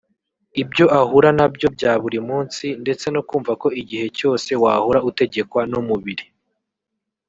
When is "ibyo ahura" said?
0.61-1.29